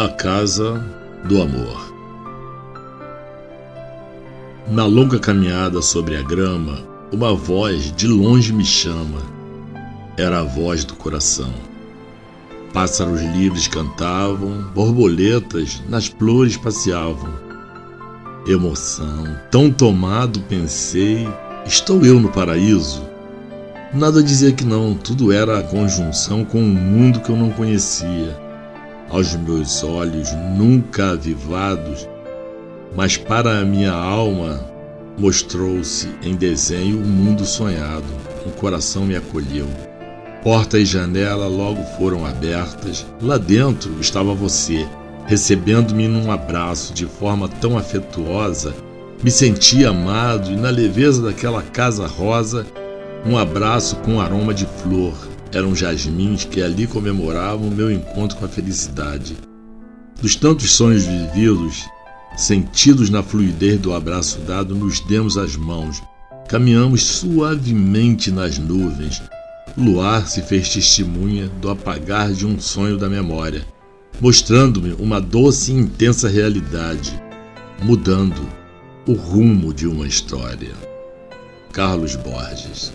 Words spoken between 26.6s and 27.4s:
um mundo que eu